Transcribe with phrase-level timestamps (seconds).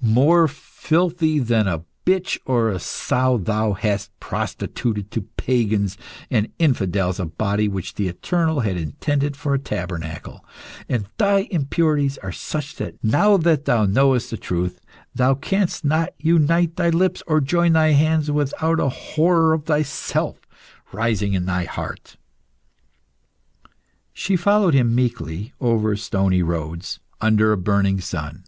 [0.00, 5.96] "More filthy than a bitch or a sow, thou hast prostituted to pagans
[6.32, 10.44] and infidels a body which the Eternal had intended for a tabernacle,
[10.88, 14.80] and thy impurities are such that, now that thou knowest the truth,
[15.14, 20.40] thou canst not unite thy lips or join thy hands without a horror of thyself
[20.90, 22.16] rising in thy heart."
[24.12, 28.42] She followed him meekly, over stony roads, under a burning sun.